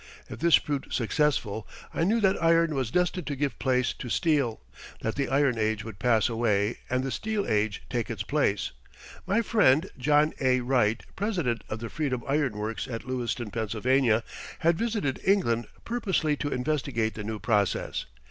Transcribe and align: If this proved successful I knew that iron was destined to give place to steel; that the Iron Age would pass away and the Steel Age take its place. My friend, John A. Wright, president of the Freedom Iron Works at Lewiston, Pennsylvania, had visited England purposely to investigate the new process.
If 0.31 0.39
this 0.39 0.57
proved 0.57 0.91
successful 0.91 1.67
I 1.93 2.05
knew 2.05 2.19
that 2.21 2.41
iron 2.41 2.73
was 2.73 2.89
destined 2.89 3.27
to 3.27 3.35
give 3.35 3.59
place 3.59 3.93
to 3.93 4.09
steel; 4.09 4.59
that 5.03 5.13
the 5.13 5.29
Iron 5.29 5.59
Age 5.59 5.83
would 5.83 5.99
pass 5.99 6.27
away 6.27 6.79
and 6.89 7.03
the 7.03 7.11
Steel 7.11 7.45
Age 7.47 7.83
take 7.87 8.09
its 8.09 8.23
place. 8.23 8.71
My 9.27 9.43
friend, 9.43 9.91
John 9.99 10.33
A. 10.39 10.61
Wright, 10.61 11.05
president 11.15 11.63
of 11.69 11.81
the 11.81 11.89
Freedom 11.91 12.23
Iron 12.27 12.53
Works 12.53 12.87
at 12.87 13.05
Lewiston, 13.05 13.51
Pennsylvania, 13.51 14.23
had 14.61 14.75
visited 14.75 15.21
England 15.23 15.67
purposely 15.85 16.35
to 16.37 16.47
investigate 16.49 17.13
the 17.13 17.23
new 17.23 17.37
process. 17.37 18.07